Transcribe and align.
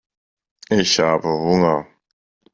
Ich 0.71 0.97
habe 0.99 1.27
Hunger. 1.27 1.85